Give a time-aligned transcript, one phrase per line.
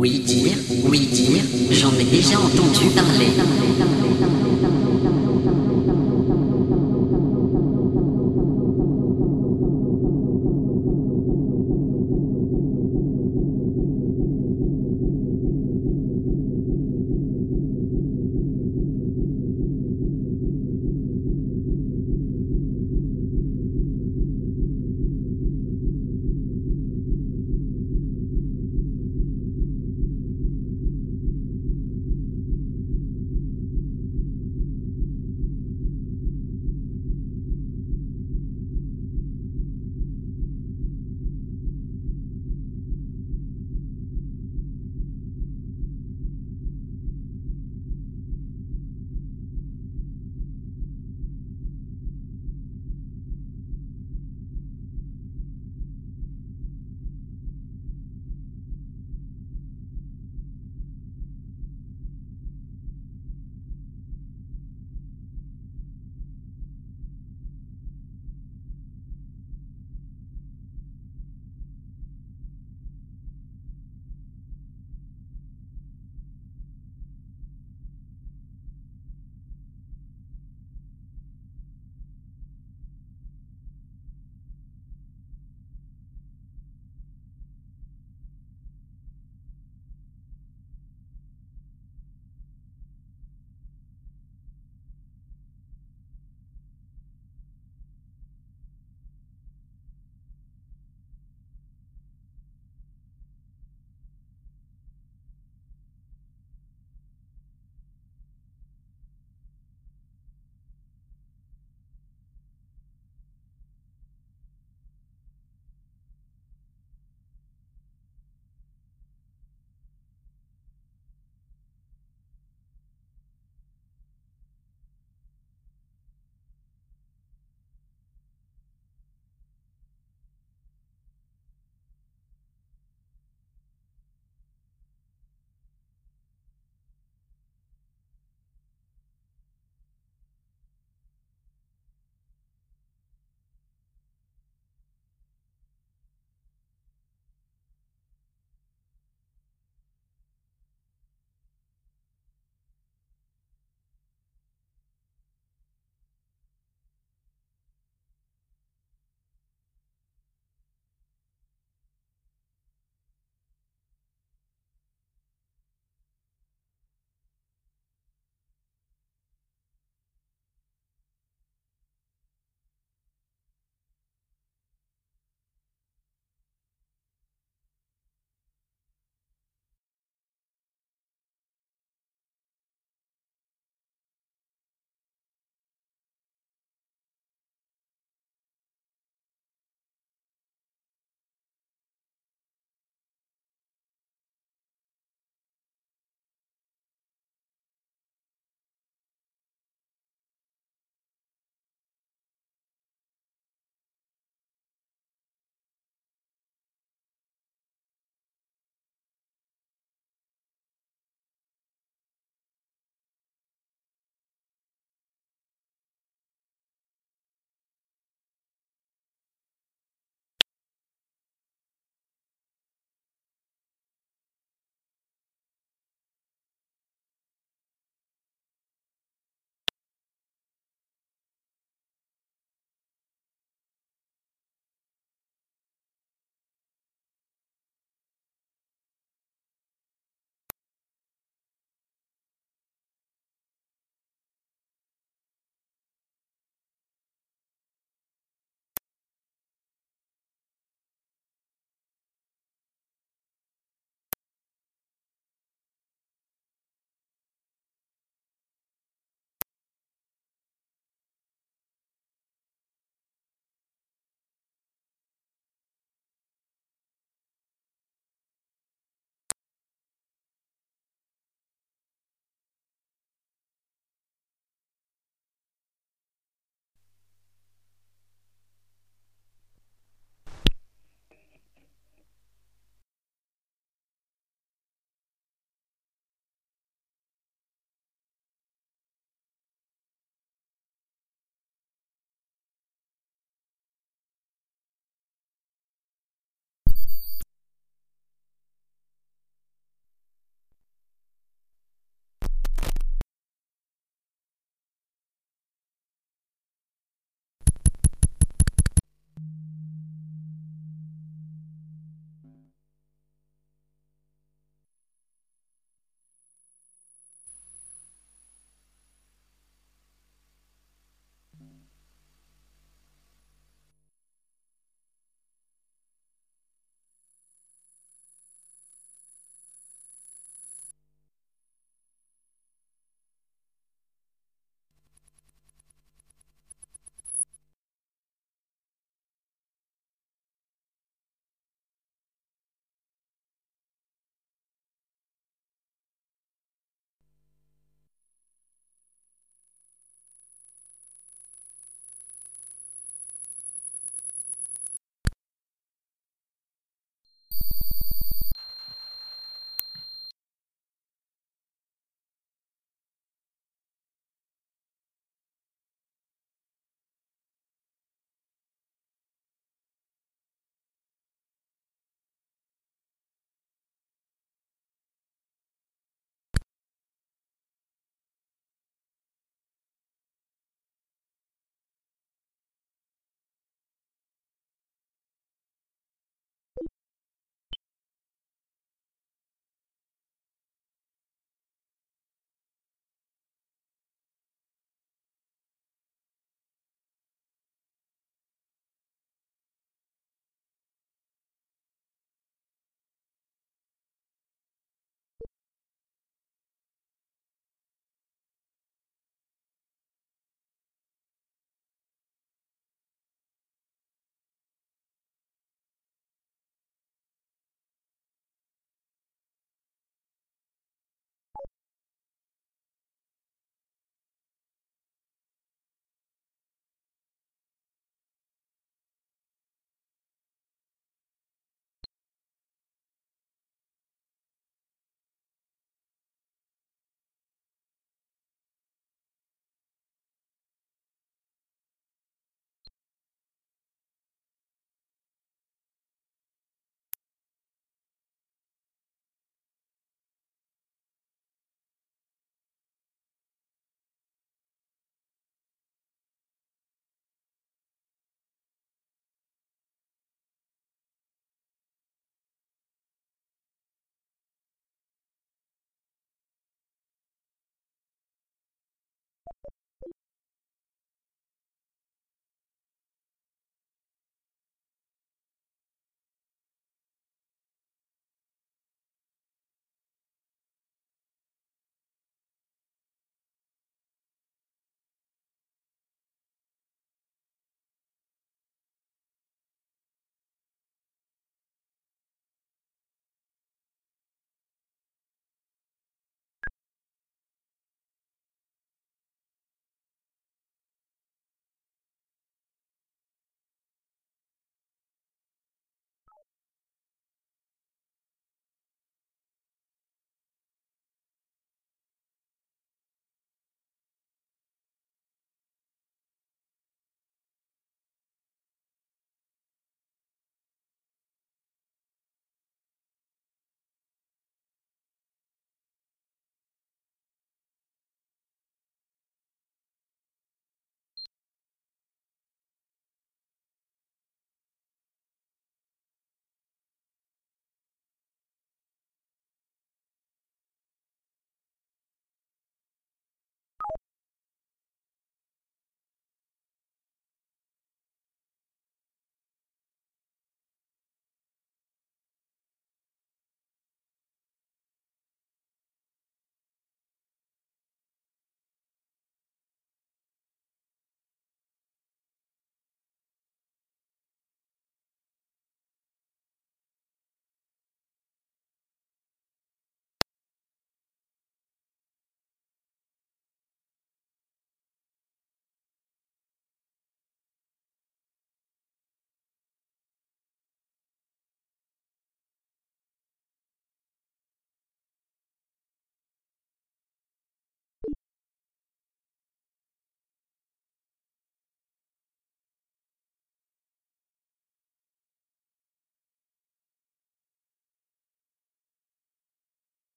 [0.00, 1.42] Oui dire, oui dire,
[1.72, 3.32] j'en ai déjà entendu parler.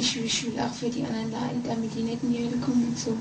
[0.00, 2.88] ich, ich will auch für die anderen leiden, damit die nicht in die Hölle kommen
[2.88, 3.16] und so.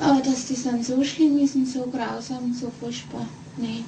[0.00, 3.84] Aber dass das dann so schlimm ist und so grausam und so furchtbar, nee.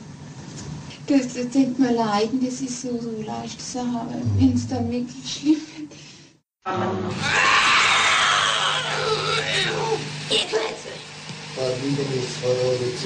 [1.06, 4.90] Das, das denkt man leiden, das ist so, so leichte Sache, aber wenn es dann
[4.90, 5.92] wirklich schlimm wird.
[10.30, 10.92] Ihr Klötze.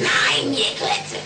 [0.03, 1.19] Nein, ihr Klötze.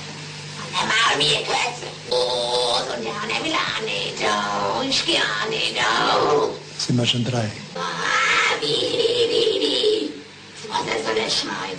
[0.57, 1.87] Und der Maul, ihr Klötze.
[2.11, 4.21] Oh, so der will auch nicht.
[4.23, 5.75] Oh, ich geh auch nicht.
[5.77, 6.51] Oh.
[6.91, 7.49] sind wir schon drei.
[11.31, 11.70] Krishna.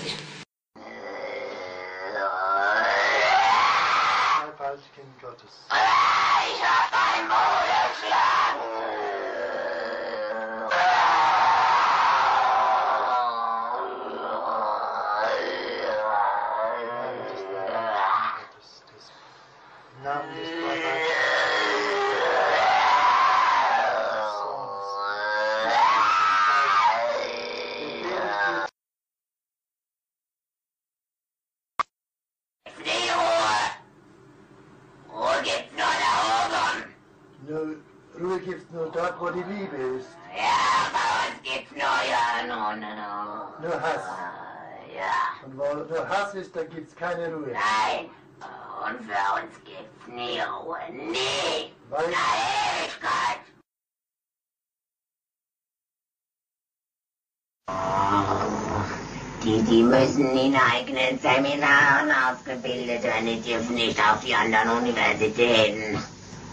[59.82, 63.26] Die, müssen in eigenen Seminaren ausgebildet werden.
[63.26, 65.98] Die dürfen nicht auf die anderen Universitäten.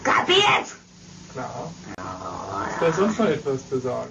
[0.03, 0.65] Kapiert?
[1.31, 1.71] Klar.
[2.71, 4.09] Ist da sonst noch etwas zu sagen?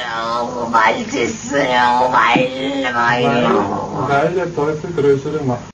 [0.00, 2.94] Oh, weil das, weil.
[2.94, 5.73] Weil, weil der Teufel größere Macht.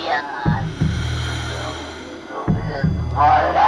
[3.21, 3.60] Alright.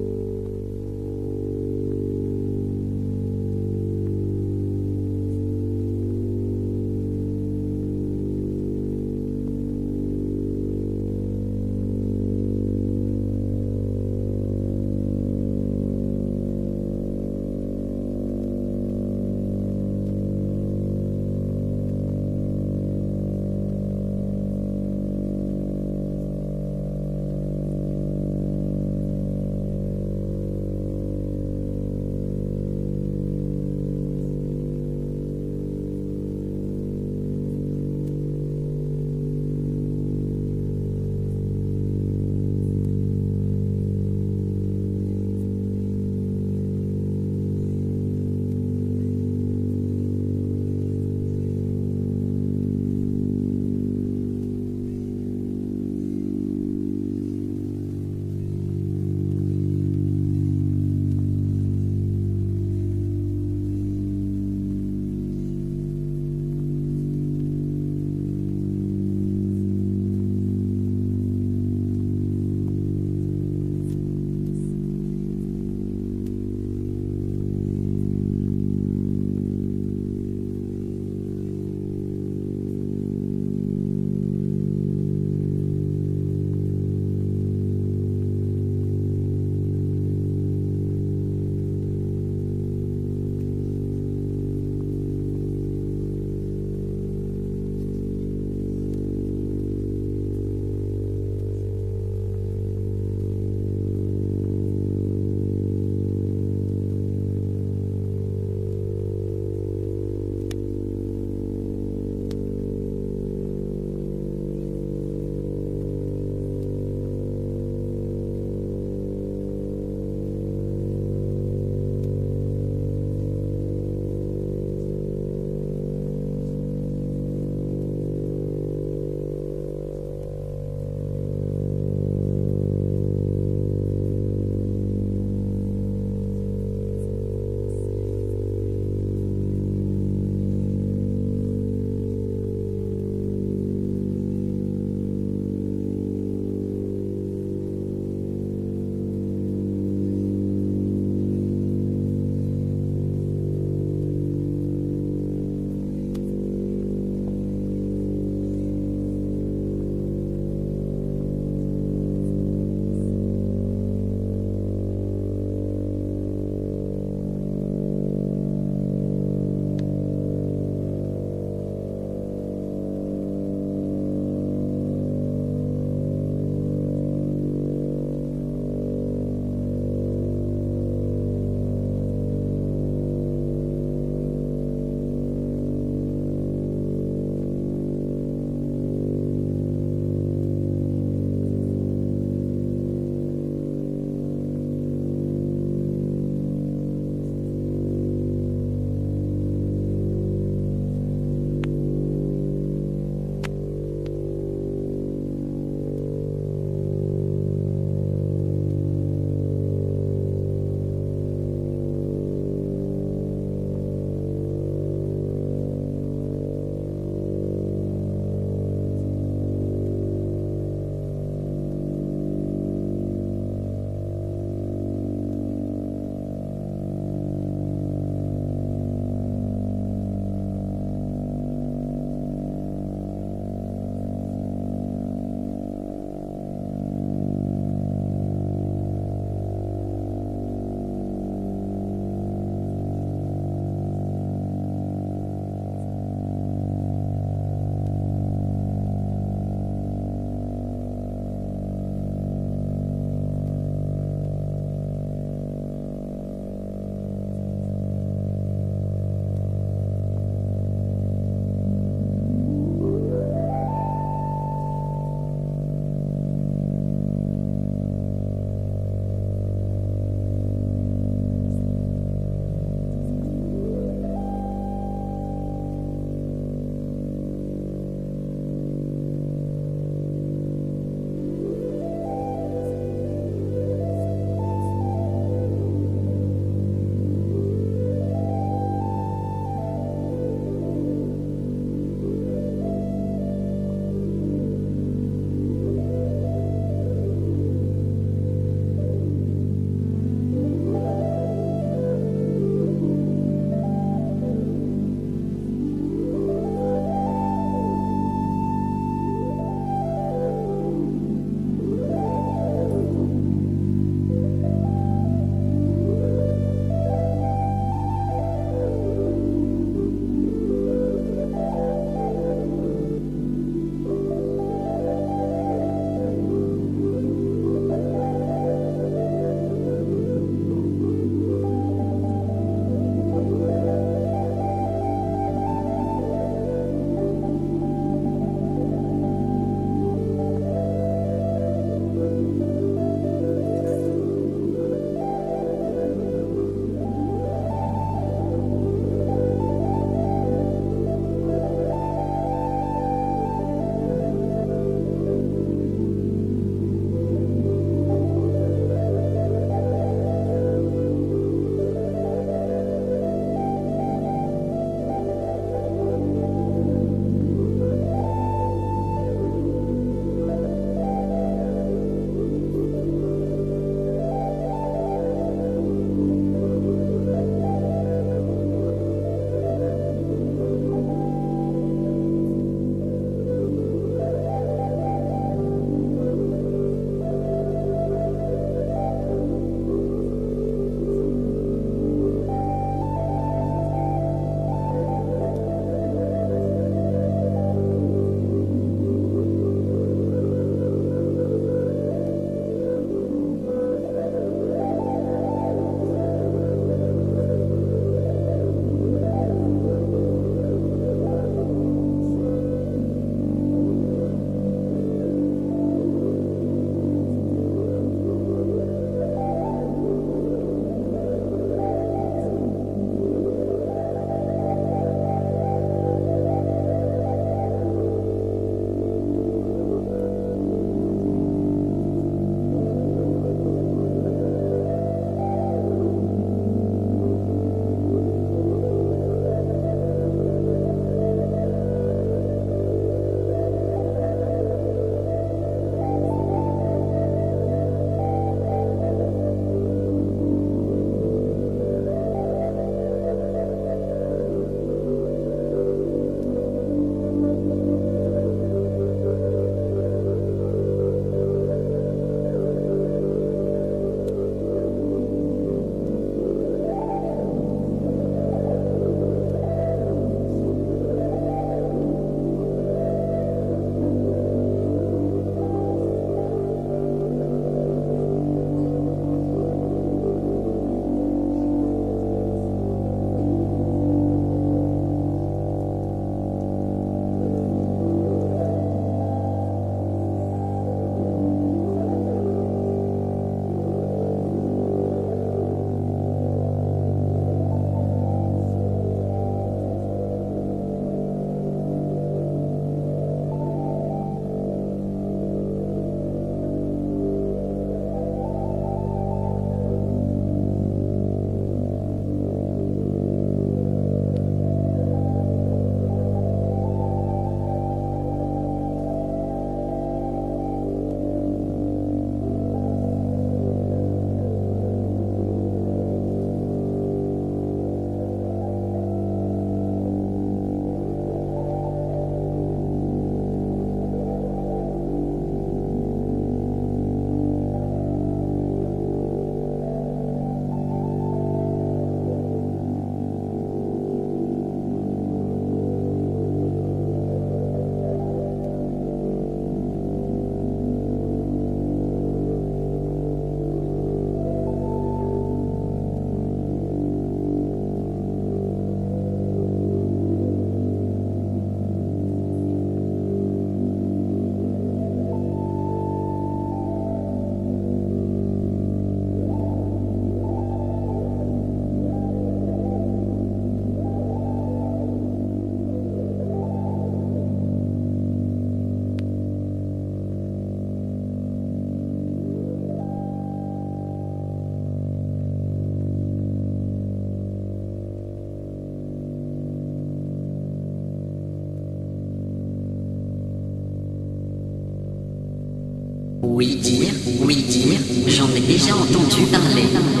[598.61, 600.00] 向我动去哪里？